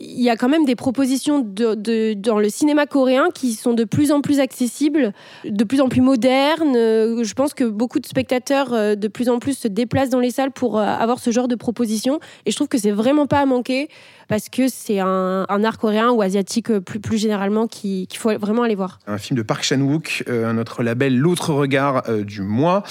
[0.01, 4.11] il y a quand même des propositions dans le cinéma coréen qui sont de plus
[4.11, 6.73] en plus accessibles, de plus en plus modernes.
[6.73, 10.31] Je pense que beaucoup de spectateurs euh, de plus en plus se déplacent dans les
[10.31, 12.19] salles pour euh, avoir ce genre de propositions.
[12.45, 13.89] Et je trouve que c'est vraiment pas à manquer
[14.29, 18.37] parce que c'est un, art coréen ou asiatique euh, plus, plus généralement qui- qu'il faut
[18.37, 18.99] vraiment aller voir.
[19.07, 22.83] Un film de Park Chan-wook, euh, notre label L'autre regard euh, du mois.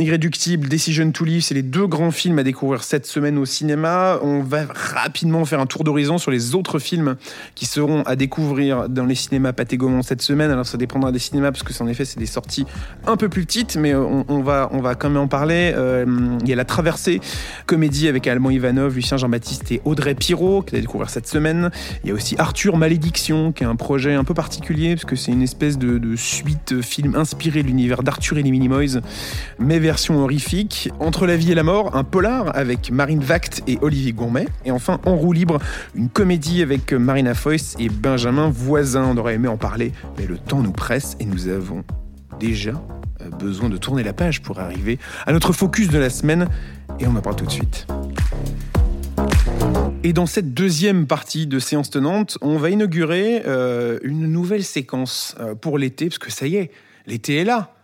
[0.00, 4.18] Irréductible, Decision to Live, c'est les deux grands films à découvrir cette semaine au cinéma.
[4.22, 7.16] On va rapidement faire un tour d'horizon sur les autres films
[7.54, 10.50] qui seront à découvrir dans les cinémas Pathé cette semaine.
[10.50, 12.66] Alors ça dépendra des cinémas parce que c'est en effet c'est des sorties
[13.06, 15.72] un peu plus petites, mais euh, on, va on va quand même en parler.
[16.42, 17.20] Il y a La Traversée,
[17.66, 21.70] comédie avec Alban Ivanov, Lucien Jean-Baptiste et Audrey Pirot qui à découvrir cette semaine.
[22.02, 25.16] Il y a aussi Arthur Malédiction, qui est un projet un peu particulier, parce que
[25.16, 29.00] c'est une espèce de, suite film inspiré de l'univers d'Arthur et les Minimoys,
[29.58, 30.90] mais version horrifique.
[30.98, 34.46] Entre la vie et la mort, un polar avec Marine Vact et Olivier Gourmet.
[34.64, 35.58] Et enfin, En roue libre,
[35.94, 39.04] une comédie avec Marina Foïs et Benjamin Voisin.
[39.04, 41.84] On aurait aimé en parler, mais le temps nous presse et nous avons
[42.38, 42.72] déjà
[43.20, 46.48] euh, besoin de tourner la page pour arriver à notre focus de la semaine.
[46.98, 47.86] Et on en parle tout de suite.
[50.02, 55.34] Et dans cette deuxième partie de séance tenante, on va inaugurer euh, une nouvelle séquence
[55.40, 56.70] euh, pour l'été, parce que ça y est,
[57.06, 57.74] l'été est là.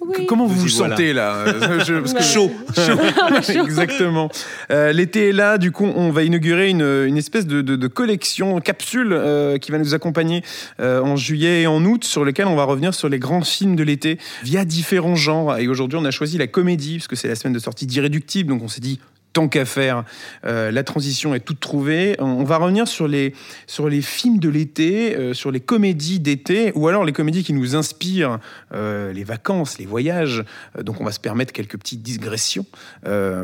[0.00, 0.24] Oui.
[0.26, 0.94] Comment vous vous voilà.
[0.96, 3.62] sentez là Euh, je- parce que- Chaud, Chaud.
[3.66, 4.30] Exactement.
[4.70, 7.86] Euh, L'été est là, du coup, on va inaugurer une, une espèce de, de- de
[7.86, 10.42] collection capsule euh, qui va nous accompagner
[10.80, 13.76] euh, en juillet et en août, sur lequel on va revenir sur les grands films
[13.76, 15.58] de l'été via différents genres.
[15.58, 18.48] Et aujourd'hui, on a choisi la comédie, parce que c'est la semaine de sortie d'Irréductible,
[18.48, 18.98] donc on s'est dit.
[19.32, 20.04] Tant qu'à faire,
[20.44, 22.16] euh, la transition est toute trouvée.
[22.18, 23.32] On- va revenir sur les,
[23.68, 27.52] sur les films de l'été, euh, sur les comédies d'été, ou alors les comédies qui
[27.52, 28.40] nous inspirent
[28.74, 30.44] euh, les vacances, les voyages.
[30.82, 32.66] Donc on va se permettre quelques petites digressions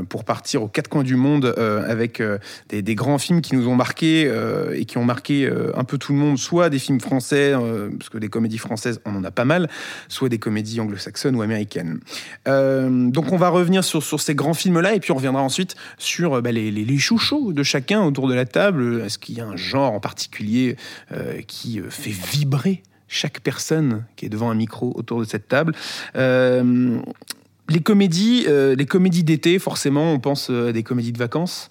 [0.09, 1.55] pour partir aux quatre coins du monde
[1.89, 2.23] avec
[2.69, 4.31] des, des grands films qui nous ont marqués
[4.73, 7.53] et qui ont marqué un peu tout le monde, soit des films français,
[7.99, 9.69] parce que des comédies françaises, on en a pas mal,
[10.09, 12.01] soit des comédies anglo-saxonnes ou américaines.
[12.47, 16.41] Donc on va revenir sur, sur ces grands films-là et puis on reviendra ensuite sur
[16.43, 19.03] bah, les, les, les chouchous de chacun autour de la table.
[19.05, 20.77] Est-ce qu'il y a un genre en particulier
[21.13, 25.49] euh, qui euh, fait vibrer chaque personne qui est devant un micro autour de cette
[25.49, 25.75] table?
[26.17, 26.99] Euh,
[27.69, 31.71] les comédies, euh, les comédies d'été, forcément, on pense à des comédies de vacances.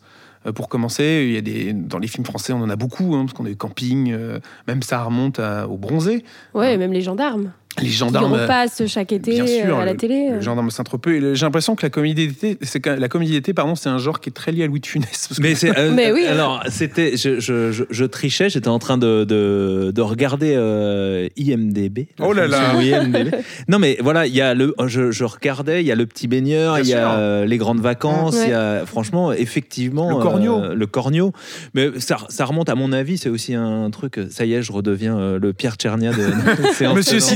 [0.53, 3.25] Pour commencer, il y a des, dans les films français, on en a beaucoup, hein,
[3.25, 6.23] parce qu'on a eu Camping, euh, même ça remonte à- au Bronzé.
[6.53, 7.51] Ouais, même les gendarmes.
[7.81, 8.33] Les gendarmes.
[8.33, 10.29] euh, repassent chaque été bien sûr, euh, à la le- télé.
[10.31, 11.35] Le gendarme Saint-Tropez.
[11.35, 14.19] J'ai l'impression que la comédie d'été, c'est que la comédie d'été, pardon, c'est un genre
[14.21, 15.27] qui est très lié à Louis de Funès.
[15.27, 15.69] parce que- Mais c'est.
[15.77, 16.25] euh, Mais oui.
[16.25, 17.17] Alors, c'était.
[17.17, 22.07] Je, je, je, je trichais, j'étais en train de, de, de regarder euh, IMDB.
[22.21, 22.73] Oh là là.
[22.81, 23.35] IMDb.
[23.67, 24.73] Non, mais voilà, il y a le.
[24.87, 27.81] Je, je regardais, il y a le petit baigneur, il y a euh, les grandes
[27.81, 28.43] vacances, Ouais.
[28.45, 28.85] il y a.
[28.85, 30.09] Franchement, effectivement.
[30.17, 30.61] Le corneau.
[30.63, 31.33] euh, le corneau.
[31.73, 34.19] Mais ça, ça remonte, à mon avis, c'est aussi un truc.
[34.29, 36.23] Ça y est, je redeviens euh, le Pierre Tchernia de.
[36.73, 37.27] Séance Monsieur Tenante.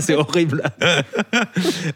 [0.00, 0.62] C'est horrible.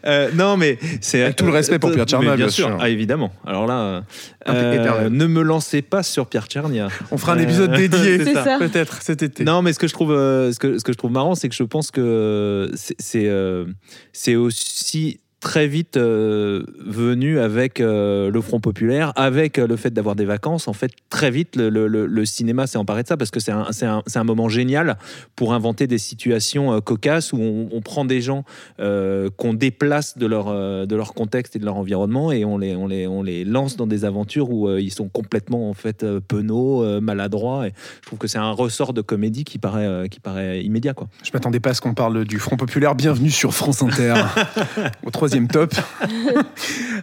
[0.05, 1.23] Euh, non, mais c'est.
[1.23, 2.67] Avec tout le respect pour Pierre Tchernia, bien bien sûr.
[2.67, 2.77] sûr.
[2.79, 3.31] Ah, évidemment.
[3.45, 4.03] Alors là.
[4.47, 6.87] Euh, ne me lancez pas sur Pierre Tchernia.
[7.11, 8.57] On fera un Euh, épisode dédié, C'est ça.
[8.59, 9.43] peut-être cet été.
[9.43, 11.49] Non, mais ce que je trouve, euh, ce que, ce que je trouve marrant, c'est
[11.49, 13.65] que je pense que c'est c'est euh,
[14.13, 19.91] c'est aussi très vite euh, venu avec euh, le Front populaire, avec euh, le fait
[19.91, 20.67] d'avoir des vacances.
[20.67, 23.39] En fait, très vite, le, le- le- le cinéma s'est emparé de ça parce que
[23.39, 24.97] c'est un, moment génial
[25.37, 28.43] pour inventer des situations euh, cocasses où on, on prend des gens
[28.77, 30.47] qu'on déplace de leur,
[30.87, 33.75] de leur contexte et de leur environnement et on les, on les, on les lance
[33.77, 37.67] dans des aventures où ils sont complètement en fait penauds, maladroits.
[37.67, 40.93] Et je trouve que c'est un ressort de comédie qui paraît, qui paraît immédiat.
[40.93, 41.07] Quoi.
[41.23, 42.95] Je m'attendais pas à ce qu'on parle du Front Populaire.
[42.95, 44.13] Bienvenue sur France Inter,
[45.05, 45.73] au troisième top.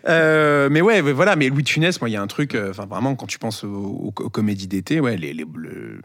[0.08, 1.34] Euh, mais ouais, mais voilà.
[1.36, 2.54] Mais Louis de Funès, moi, il y a un truc.
[2.54, 6.00] euh, Enfin, vraiment, quand tu penses aux, aux- aux comédies d'été, ouais, les, les- le,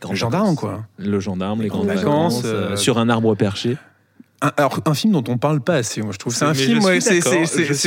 [0.00, 0.58] grandes le gendarme, vacances.
[0.60, 0.86] quoi.
[0.98, 3.76] Le gendarme, les grandes grandes vacances, vacances, euh, euh, sur un arbre perché.
[4.42, 6.34] Un, alors, un film dont on parle pas assez, moi, je trouve.
[6.34, 7.20] C'est un film, ouais, c'est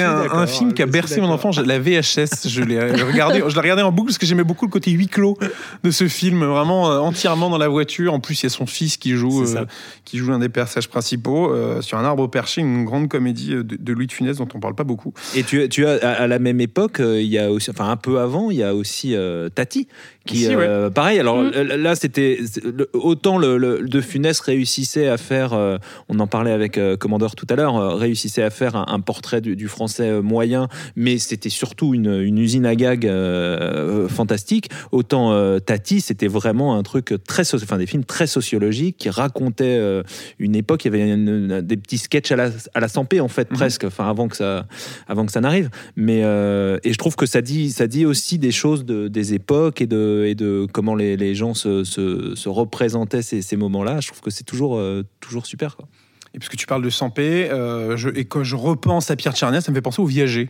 [0.02, 1.60] un, film qui a bercé mon enfance.
[1.60, 4.72] La VHS, je l'ai regardé, je l'ai regardé en boucle parce que j'aimais beaucoup le
[4.72, 5.38] côté huis clos
[5.84, 8.14] de ce film, vraiment euh, entièrement dans la voiture.
[8.14, 9.66] En plus, il y a son fils qui joue, euh,
[10.06, 13.64] qui joue l'un des personnages principaux euh, sur un arbre perché, une grande comédie euh,
[13.64, 15.14] de, de Louis de Funès dont on parle pas beaucoup.
[15.36, 17.90] Et tu, tu as à, à la même époque, euh, il y a aussi, enfin
[17.90, 19.88] un peu avant, il y a aussi euh, Tati
[20.26, 20.66] qui Ici, ouais.
[20.68, 21.20] euh, pareil.
[21.20, 21.52] Alors Mm.
[21.78, 22.40] là, c'était
[22.94, 25.78] autant le, le- De Funès réussissait à faire, euh,
[26.10, 29.00] on en parlait avec euh, Commandeur tout à l'heure, euh, réussissait à faire un, un
[29.00, 34.08] portrait du, du français euh, moyen, mais c'était surtout une, une usine à gags euh,
[34.08, 34.70] fantastique.
[34.92, 39.78] Autant euh, Tati, c'était vraiment un truc très, enfin des films très sociologiques qui racontaient
[39.80, 40.04] euh,
[40.40, 40.86] une époque.
[40.86, 43.58] Il y avait une- des petits sketchs à la, à la Sampé en fait Mhm.
[43.58, 44.66] presque, enfin avant que ça,
[45.08, 45.70] avant que ça n'arrive.
[45.96, 49.34] Mais euh, et je trouve que ça dit, ça dit aussi des choses de, des
[49.34, 54.00] époques et de, et de comment les, gens se, se, se représentaient ces, moments-là.
[54.00, 55.78] Je trouve que c'est toujours, euh, toujours super.
[56.34, 59.72] Et puisque tu parles de Sampé, euh, et quand je repense à Pierre Tchernia, ça
[59.72, 60.50] me fait penser au Viager.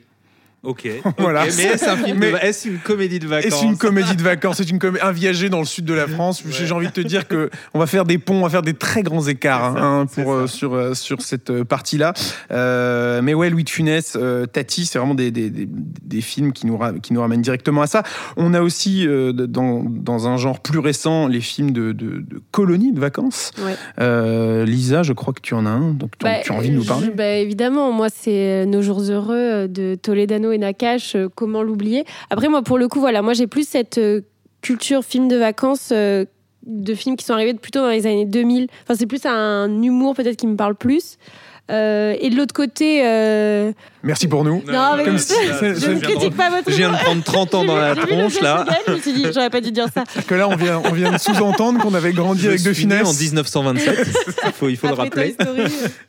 [0.75, 0.87] Ok.
[1.17, 1.45] Voilà.
[1.57, 4.21] Mais est-ce un film Mais- de- est-ce une comédie de vacances c'est une comédie de
[4.23, 6.43] vacances, c'est une comé- un viager dans le sud de la France.
[6.49, 8.73] J'ai envie de te dire que on va faire des ponts, on va faire des
[8.73, 12.13] très grands écarts hein, c'est pour euh, sur euh, sur cette euh, partie-là.
[12.51, 16.53] Euh, mais ouais, Louis de Funès, euh, Tati, c'est vraiment des, des, des, des films
[16.53, 18.03] qui nous ra- qui nous ramènent directement à ça.
[18.37, 22.41] On a aussi euh, dans dans un genre plus récent les films de, de, de
[22.51, 23.51] colonies de vacances.
[23.63, 23.75] Ouais.
[23.99, 26.69] Euh, Lisa, je crois que tu en as un, donc tu, Bah, tu as envie
[26.69, 27.09] de nous je- parler.
[27.15, 31.15] bah, Évidemment, moi, c'est Nos jours heureux de Toledano Nakash.
[31.15, 32.05] euh, Comment l'oublier?
[32.29, 34.21] Après, moi, pour le coup, voilà, moi, j'ai plus cette euh,
[34.61, 35.89] culture film de vacances.
[35.91, 36.25] euh,
[36.65, 38.67] de films qui sont arrivés plutôt dans les années 2000.
[38.83, 41.17] Enfin, c'est plus un humour peut-être qui me parle plus.
[41.71, 43.71] Euh, et de l'autre côté, euh,
[44.03, 44.61] Merci pour nous.
[44.67, 47.55] Non, mais Comme je, si- je ne critique pas votre Je viens de prendre 30
[47.55, 48.63] ans dans la tronche là.
[48.65, 50.03] de Je me suis dit, j'aurais pas dû dire ça.
[50.27, 52.85] Que là, on vient on vient de sous-entendre qu'on avait grandi Je avec De suis
[52.85, 53.07] né Funès.
[53.09, 54.07] en 1927.
[54.45, 55.35] il faut, il faut le Après rappeler.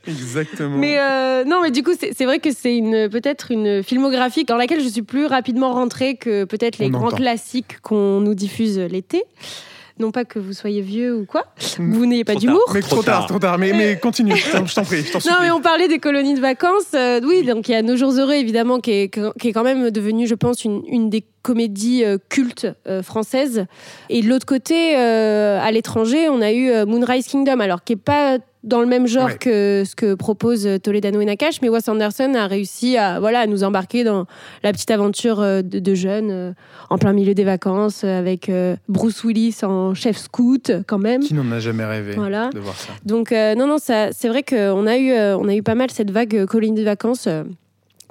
[0.07, 0.77] Exactement.
[0.77, 4.45] Mais euh, non, mais du coup, c'est c'est vrai que c'est une peut-être une filmographie
[4.45, 7.17] dans laquelle je suis plus rapidement rentrée que peut-être les On grands entend.
[7.17, 9.23] classiques qu'on nous diffuse l'été.
[9.99, 11.45] Non pas que vous soyez vieux ou quoi,
[11.79, 11.93] Mm.
[11.95, 12.61] vous n'ayez pas d'humour.
[12.75, 13.27] Mais trop, Trop tard, tard.
[13.29, 13.59] trop tard.
[13.59, 15.37] Mais, mais continue, je t'en- prie, je Non, supplie.
[15.41, 16.93] mais on parlait des colonies de vacances.
[16.95, 19.09] Euh, oui, donc il y a Nos Jours Heureux, évidemment, qui est,
[19.41, 23.65] qui est quand même devenu, je pense, une, une des comédies euh, cultes euh, françaises.
[24.11, 27.95] Et de l'autre côté, euh, à l'étranger, on a eu euh, Moonrise Kingdom, alors qui
[27.95, 29.39] est pas dans le même genre Ouais.
[29.39, 33.41] que ce que propose euh, Toledano et Nakash, mais Wes Anderson a réussi à, voilà,
[33.41, 34.27] à nous embarquer dans
[34.63, 36.53] la petite aventure euh, de, de jeunes euh,
[36.91, 38.51] en plein milieu des vacances, avec
[38.89, 41.23] Bruce Willis en chef scout, quand même.
[41.23, 42.51] Qui n'en a jamais rêvé Voilà.
[42.51, 45.55] de voir ça Donc euh, non, non, ça, c'est vrai qu'on a eu, on a
[45.55, 47.29] eu pas mal cette vague euh, colonie de vacances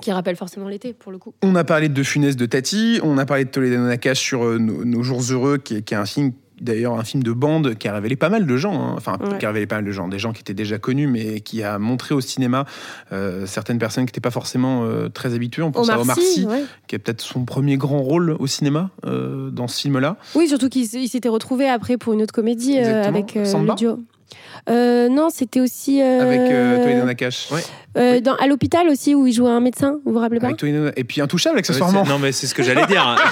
[0.01, 1.33] qui rappelle forcément l'été pour le coup.
[1.41, 4.43] On a parlé de De Funès de Tati, on a parlé de Toledano Nakash sur
[4.43, 7.31] euh, nos, Nos jours heureux, qui est, qui est un film d'ailleurs un film de
[7.31, 8.93] bande qui a révélé pas mal de gens, hein.
[8.97, 9.37] enfin Ouais.
[9.37, 11.63] qui a révélé pas mal de gens, des gens qui étaient déjà connus, mais qui
[11.63, 12.65] a montré au cinéma
[13.11, 15.63] euh, certaines personnes qui n'étaient pas forcément euh, très habituées.
[15.63, 16.63] On pense à Omar Sy, ouais.
[16.87, 20.17] qui est peut-être son premier grand rôle au cinéma euh, dans ce film-là.
[20.35, 23.99] Oui, surtout qu'il s'était retrouvé après pour une autre comédie euh, avec euh, le duo.
[24.69, 27.51] Euh, non, c'était aussi euh, Avec euh, Toledano Nakash.
[27.51, 27.61] Ouais.
[27.97, 29.99] euh, dans, à l'hôpital aussi où il jouait un médecin.
[30.05, 30.63] Vous vous rappelez pas Avec
[30.97, 32.03] Et puis Intouchable, Ouais, accessoirement.
[32.03, 33.05] c'est- non mais c'est ce que j'allais dire.
[33.07, 33.15] hein.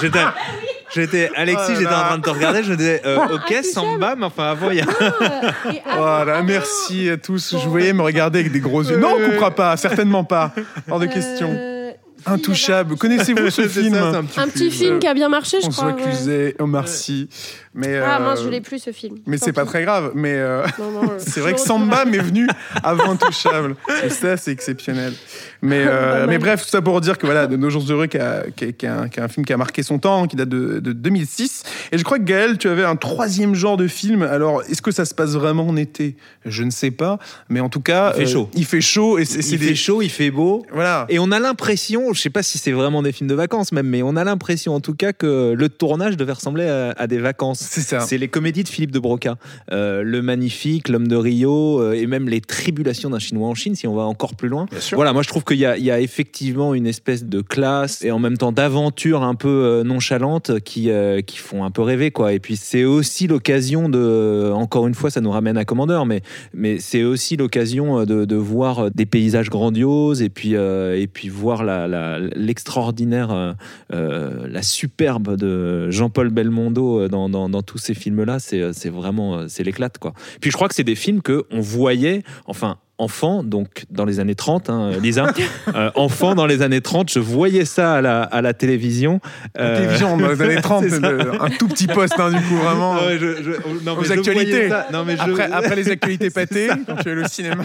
[0.94, 2.62] J'étais, Alexis, Oh là j'étais en train de te regarder.
[2.62, 3.64] Je me disais, euh, ok, Intouchable.
[3.64, 4.84] Samba, mais enfin avant il y a.
[4.88, 7.54] Ah, et avant- Voilà, merci à tous.
[7.62, 8.96] Je voyais me regarder avec des gros yeux.
[8.98, 10.52] Non, on coupera pas, certainement pas.
[10.90, 11.48] Hors de question.
[11.52, 11.90] Euh,
[12.26, 12.96] Intouchable.
[12.96, 15.92] Connaissez-vous ce film ça, un petit, Un petit film qui a bien marché, je François
[15.92, 16.04] crois.
[16.06, 16.10] ouais.
[16.10, 17.28] Cluzet, Omar Sy.
[17.74, 19.16] Mais, Ah euh, mince, je l'ai plus ce film.
[19.26, 20.12] mais c'est pas très grave.
[20.14, 22.46] Mais euh, euh, c'est vrai que Samba m'est venu
[22.84, 23.74] avant Intouchable.
[24.04, 25.12] Et ça, c'est exceptionnel.
[25.60, 26.28] Mais, euh, mal.
[26.28, 29.28] mais bref, tout ça pour dire que voilà, de Nos jours heureux, qui, est- un,
[29.28, 31.64] film qui a marqué son temps, qui date de, de 2006.
[31.90, 34.22] Et je crois que Gaël, tu avais un troisième genre de film.
[34.22, 36.16] Alors, est-ce que ça se passe vraiment en été?
[36.44, 37.18] Je ne sais pas.
[37.48, 38.48] Mais en tout cas, Il fait chaud.
[38.54, 40.64] Il fait chaud et c'est c'est Il des fait chaud, il fait beau.
[40.72, 41.06] Voilà.
[41.08, 43.88] Et on a l'impression, je sais pas si c'est vraiment des films de vacances même,
[43.88, 47.18] mais on a l'impression en tout cas que le tournage devait ressembler à, à des
[47.18, 47.63] vacances.
[47.68, 48.00] C'est ça.
[48.00, 49.36] C'est les comédies de Philippe de Broca.
[49.72, 53.74] Euh, le Magnifique, L'Homme de Rio, euh, et même Les Tribulations d'un Chinois en Chine,
[53.74, 54.66] si on va encore plus loin.
[54.70, 54.96] Bien sûr.
[54.96, 58.02] Voilà, moi je trouve qu'il y, a- il y a effectivement une espèce de classe
[58.04, 61.82] et en même temps d'aventure un peu euh, nonchalante qui, euh, qui font un peu
[61.82, 62.10] rêver.
[62.10, 62.32] quoi.
[62.32, 66.22] Et puis c'est aussi l'occasion de, encore une fois, ça nous ramène à Commandeur, mais,
[66.52, 71.64] mais c'est aussi l'occasion de, de voir des paysages grandioses et puis, et puis voir
[71.64, 73.54] la- la- l'extraordinaire,
[73.90, 78.38] la superbe de Jean-Paul Belmondo dans, dans- dans tous ces films-là.
[78.38, 79.98] C'est c'est vraiment, euh, c'est l'éclate.
[79.98, 80.12] quoi.
[80.40, 84.20] Puis je crois que c'est des films que on voyait, enfin enfant, donc dans les
[84.20, 85.26] années 30, hein, Lisa,
[85.74, 89.20] euh, enfant dans les années 30, je voyais ça à la, à la télévision.
[89.56, 91.10] La Euh, télévision dans les années 30, c'est ça.
[91.10, 92.94] le- un tout petit poste, hein, du coup, vraiment.
[92.94, 94.50] Ouais, je- je- non, Aux mais actualités.
[94.52, 94.86] voyais ça.
[94.92, 97.64] Non, mais je- Après, après les actualités pâtées, quand tu es au cinéma.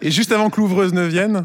[0.00, 1.44] Et juste avant que l'ouvreuse ne vienne.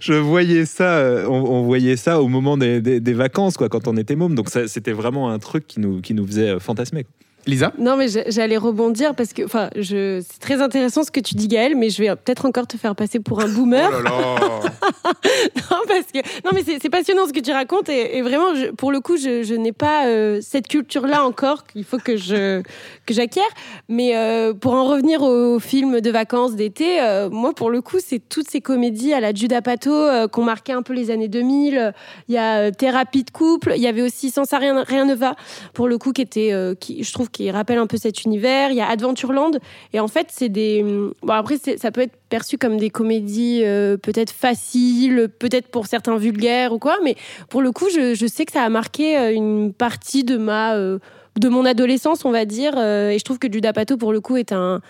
[0.00, 3.68] je voyais ça, euh, on, on voyait ça au moment des, des- des vacances, quoi,
[3.68, 4.34] quand on était môme.
[4.34, 7.04] Donc c'était vraiment un truc qui nous, qui nous faisait euh, fantasmer.
[7.04, 7.12] quoi.
[7.46, 7.72] Lisa?
[7.78, 10.22] Non, mais j'a- j'allais rebondir parce que, enfin, je...
[10.28, 12.94] c'est très intéressant ce que tu dis, Gaël, mais je vais peut-être encore te faire
[12.94, 13.90] passer pour un boomer.
[13.92, 14.10] Oh là là
[15.70, 18.70] non, parce que non, mais c'est passionnant ce que tu racontes et, et vraiment, je-
[18.70, 22.62] pour le coup, je, je n'ai pas euh, cette culture-là encore qu'il faut que je
[23.06, 23.44] que j'acquière.
[23.88, 27.98] Mais euh, pour en revenir aux films de vacances d'été, euh, moi, pour le coup,
[28.04, 31.28] c'est toutes ces comédies à la Judah Pato euh, qu'on marquait un peu les années
[31.28, 31.92] 2000.
[32.28, 33.72] Il y a euh, Thérapie de couple.
[33.76, 35.36] Il y avait aussi Sans ça rien rien ne va
[35.74, 38.70] pour le coup qui était euh, qui je trouve qui rappelle un peu cet univers.
[38.70, 39.50] Il y a Adventureland.
[39.92, 43.96] Et en fait, c'est des bon après ça peut être perçu comme des comédies euh,
[43.96, 47.16] peut-être faciles, peut-être pour certains vulgaires ou quoi, mais
[47.50, 50.98] pour le coup, je, sais que ça a marqué euh, une partie de ma euh,
[51.38, 54.36] de mon adolescence, on va dire, et je trouve que Judah Pato pour le coup
[54.36, 54.80] est un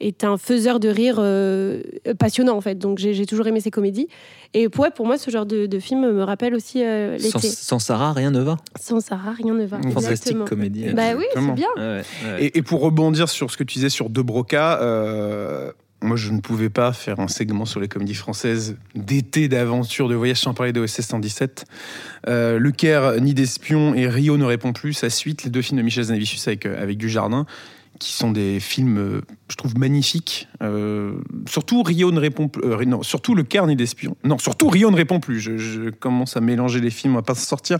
[0.00, 1.82] est un faiseur de rire euh,
[2.18, 2.76] passionnant en fait.
[2.76, 4.08] Donc j'ai toujours aimé ses comédies.
[4.54, 7.48] Et ouais, pour moi, ce genre de, de film me rappelle aussi euh, Sans, l'été.
[7.48, 8.56] sans Sarah, rien ne va.
[8.80, 9.76] Sans Sarah, rien ne va.
[9.78, 10.44] Fantastique Exactement.
[10.44, 10.86] comédie.
[10.92, 11.68] Bah oui, c'est bien.
[11.76, 12.44] Ouais, ouais.
[12.44, 15.70] Et, et pour rebondir sur ce que tu disais sur De Broca, euh,
[16.02, 20.14] moi je ne pouvais pas faire un segment sur les comédies françaises d'été, d'aventure, de
[20.14, 21.64] voyage sans parler de OSS 117.
[22.28, 25.78] Euh, le Caire, Nid d'espion et Rio ne répond plus, sa suite, les deux films
[25.78, 27.46] de Michel Zanavicius avec, euh, avec Dujardin,
[27.98, 30.48] qui sont des films, euh, je trouve, magnifiques.
[30.62, 31.12] Euh,
[31.48, 32.62] surtout Rio ne répond plus.
[32.64, 34.16] euh, non, surtout le Caire, Nid d'espion.
[34.24, 35.40] Non, surtout Rio ne répond plus.
[35.40, 37.78] Je, commence à mélanger les films, on va pas s'en sortir.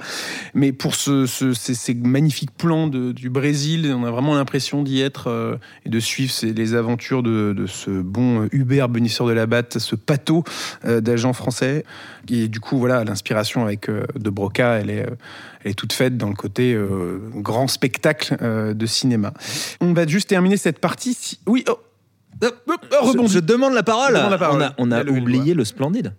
[0.54, 5.28] Mais pour ce, ce- ces, magnifiques plans du Brésil, on a vraiment l'impression d'y être
[5.28, 5.56] euh,
[5.86, 9.94] et de suivre les aventures de, ce bon Hubert Benisseur de la Batte, ce
[10.84, 11.84] euh, d'agent français.
[12.28, 15.06] Et du coup, voilà, l'inspiration avec De Broca, elle est,
[15.64, 16.76] elle est toute faite dans le côté
[17.36, 18.36] grand spectacle
[18.74, 19.32] de cinéma.
[19.80, 21.14] On va juste terminer cette partie.
[21.14, 21.78] si- Oui, oh,
[22.42, 23.32] oh, oh, Je, rebondis.
[23.34, 24.10] je demande la parole.
[24.12, 24.60] Je demande la parole.
[24.60, 26.14] On a, on Il a a levé le oublié le Splendide.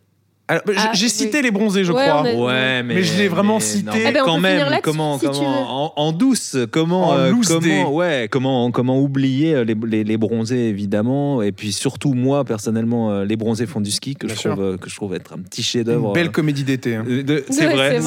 [0.48, 1.10] Alors, Ah, J'ai oui.
[1.10, 2.24] cité les bronzés, je Ouais, crois.
[2.24, 3.86] on a- Ouais, mais, Mais je l'ai vraiment mais cité.
[3.86, 8.28] non, Eh ben, quand même, comment, si en, en douce, comment, En euh, comment, ouais,
[8.30, 13.24] comment, comment oublier euh, les, les, les bronzés évidemment, et puis surtout moi personnellement, euh,
[13.24, 14.52] les bronzés font du ski que Bien je sûr.
[14.52, 16.12] trouve euh, que je trouve être un petit Une chef-d'œuvre.
[16.12, 16.96] belle comédie d'été.
[16.98, 17.06] hein.
[17.08, 18.02] Euh, C'est Ouais, vrai,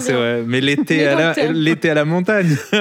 [0.00, 0.44] c'est vrai.
[0.46, 2.56] Mais l'été à, la, l'été à la montagne.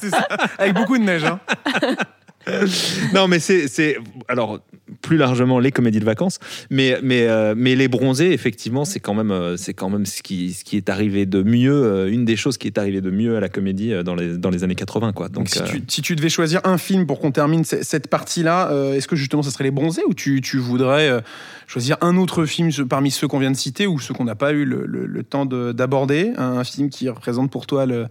[0.00, 0.26] C'est ça,
[0.58, 1.22] avec beaucoup de neige.
[1.24, 1.38] hein.
[3.14, 3.96] non, mais c'est,
[4.28, 4.60] alors
[5.02, 6.38] plus largement les comédies de vacances,
[6.70, 10.22] mais mais euh, mais les bronzés, effectivement, c'est quand même euh, c'est quand même ce
[10.22, 13.10] qui ce qui est arrivé de mieux, euh, une des choses qui est arrivée de
[13.10, 15.28] mieux à la comédie dans les dans les années 80, quoi.
[15.28, 17.82] Donc, Donc, si, euh, tu, si tu devais choisir un film pour qu'on termine ce-
[17.82, 21.22] cette partie-là, est-ce que justement ça serait Les Bronzés ou tu, tu voudrais
[21.66, 24.52] choisir un autre film parmi ceux qu'on vient de citer ou ceux qu'on n'a pas
[24.52, 26.32] eu le, le- le temps de- d'aborder?
[26.36, 28.06] Un film qui représente pour toi le,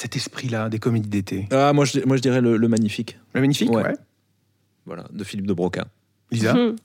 [0.00, 3.40] cet esprit-là des comédies d'été ah, moi je moi je dirais le, le magnifique, Le
[3.42, 3.82] magnifique, ouais.
[3.82, 3.94] Ouais.
[4.86, 5.84] voilà, de Philippe de Broca.
[6.30, 6.76] Lisa Hum.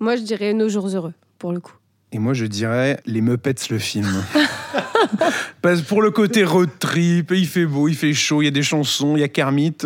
[0.00, 1.74] Moi, je dirais Nos jours heureux, pour le coup.
[2.12, 4.06] Et moi je dirais Les Muppets, le film.
[5.62, 8.52] Parce pour le côté road trip, il fait beau, il fait chaud, il y a
[8.52, 9.76] des chansons, il y a Kermit.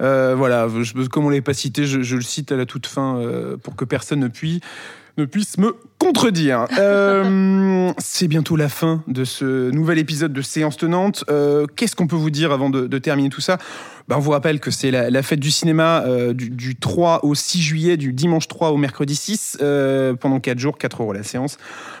[0.00, 2.66] Euh, voilà, je- comme on ne l'avait pas cité, je, je le cite à la
[2.66, 4.60] toute fin euh, pour que personne ne puisse,
[5.18, 6.66] ne puisse me contredire.
[6.78, 11.24] Euh, c'est bientôt la fin de ce nouvel épisode de Séance Tenante.
[11.30, 13.58] Euh, Qu'est-ce qu'on peut vous dire avant de, de terminer tout ça?
[14.08, 17.24] Ben, On vous rappelle que c'est la, la fête du cinéma euh, du, du 3
[17.24, 21.12] au 6 juillet, du dimanche 3 au mercredi 6, euh, pendant 4 jours, 4 euros
[21.12, 21.56] la séance,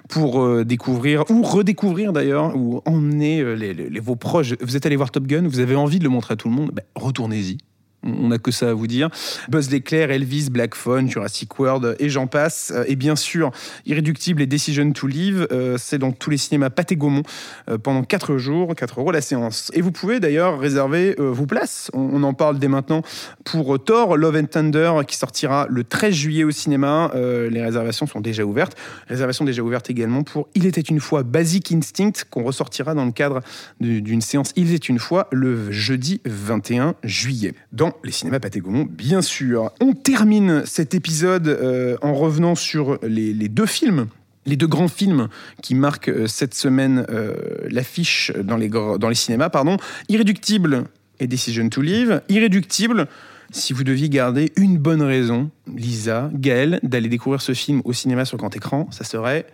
[0.08, 4.54] pour découvrir, ou redécouvrir d'ailleurs, ou emmener les- vos proches.
[4.60, 6.54] Vous êtes allé voir Top Gun, vous avez envie de le montrer à tout le
[6.54, 7.58] monde, ben, retournez-y.
[8.04, 9.10] On n'a que ça à vous dire.
[9.48, 12.72] Buzz l'éclair, Elvis, Black Phone, Jurassic World et j'en passe.
[12.74, 13.52] Euh, Et bien sûr,
[13.86, 17.22] Irréductible et Decision to Live, euh, c'est dans tous les cinémas Pathé Gaumont
[17.70, 19.70] euh, pendant 4 jours, 4 euros la séance.
[19.74, 21.90] Et vous pouvez d'ailleurs réserver vos places.
[21.94, 23.02] On, en parle dès maintenant
[23.44, 27.10] pour Thor, Love and Thunder qui sortira le 13 juillet au cinéma.
[27.14, 28.76] Les réservations sont déjà ouvertes.
[29.08, 33.12] Réservations déjà ouvertes également pour Il était une fois Basic Instinct qu'on ressortira dans le
[33.12, 33.40] cadre
[33.80, 38.60] du- d'une séance Il était une fois le jeudi 21 juillet dans les cinémas Pathé
[38.60, 39.72] Gaumont, bien sûr.
[39.80, 44.08] On termine cet épisode euh, en revenant sur les, les deux films
[44.46, 45.28] les deux grands films
[45.62, 47.34] qui marquent euh, cette semaine euh,
[47.70, 49.76] l'affiche dans les, dans les cinémas, pardon,
[50.08, 50.84] Irréductible
[51.20, 52.22] et Decision to Live.
[52.28, 53.06] Irréductible,
[53.50, 58.24] si vous deviez garder une bonne raison, Lisa, Gaël, d'aller découvrir ce film au cinéma
[58.24, 59.46] sur grand écran, ça serait,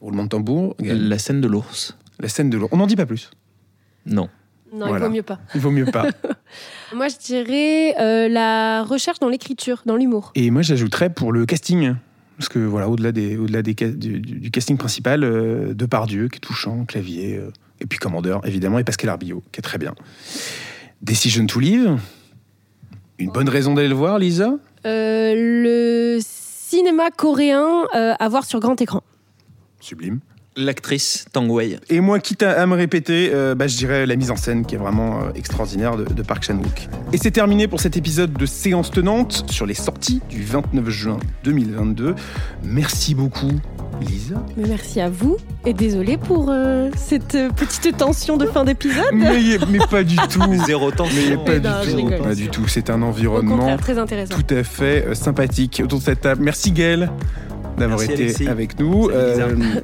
[0.00, 1.96] roulement de tambour, Gaël, La scène de l'ours.
[2.18, 2.68] la scène de l'eau.
[2.72, 3.30] On n'en dit pas plus.
[4.06, 4.28] Non.
[4.72, 5.04] Non, Voilà.
[5.06, 5.38] il vaut mieux pas.
[5.54, 6.06] Il vaut mieux pas.
[6.94, 10.32] Moi, je dirais euh, la recherche dans l'écriture, dans l'humour.
[10.34, 11.94] Et moi, j'ajouterais pour le casting.
[12.38, 16.40] Parce que voilà, au-delà des, au-delà des ca- du, casting principal, euh, Depardieu, qui est
[16.40, 17.50] touchant, clavier, euh,
[17.80, 19.94] et puis Commandeur, évidemment, et Pascal Arbillot, qui est très bien.
[21.00, 21.98] Decision to Live,
[23.18, 24.54] une bonne raison d'aller le voir, Lisa?
[24.84, 29.02] Euh, le cinéma coréen à voir sur grand écran.
[29.80, 30.20] Sublime.
[30.58, 31.78] L'actrice Tang Wei.
[31.90, 34.64] Et moi, quitte à, à me répéter, euh, bah, je dirais la mise en scène
[34.64, 36.88] qui est vraiment euh, extraordinaire de, de Park Chan-wook.
[37.12, 41.18] Et c'est terminé pour cet épisode de Séance Tenante sur les sorties du 29 juin
[41.44, 42.14] 2022.
[42.64, 43.52] Merci beaucoup,
[44.00, 44.36] Lisa.
[44.56, 49.04] Mais merci à vous et désolé pour euh, cette petite tension de fin d'épisode.
[49.12, 50.40] Mais, mais pas du tout.
[50.66, 51.06] Zéro temps.
[51.14, 51.96] Mais pas Mais non, je du tout.
[52.06, 52.22] rigole.
[52.22, 52.66] Pas du tout.
[52.66, 54.34] C'est un environnement contraire, très intéressant.
[54.34, 56.42] tout à fait euh, sympathique autour de cette table.
[56.42, 57.10] Merci Gaël
[57.76, 58.48] d'avoir été Alexis.
[58.48, 59.08] avec nous.
[59.10, 59.36] Euh.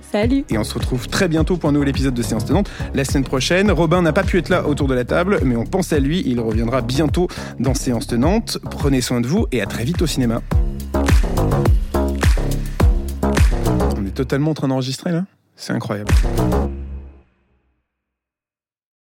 [0.12, 0.44] Salut.
[0.50, 3.24] et on se retrouve très bientôt pour un nouvel épisode de Séance Tenante la semaine
[3.24, 3.70] prochaine.
[3.70, 6.22] Robin n'a pas pu être là autour de la table, mais on pense à lui.
[6.26, 7.28] Il reviendra bientôt
[7.58, 8.58] dans Séance Tenante.
[8.70, 10.42] Prenez soin de vous et à très vite au cinéma.
[13.96, 15.24] On est totalement en train d'enregistrer là?
[15.56, 16.12] C'est incroyable.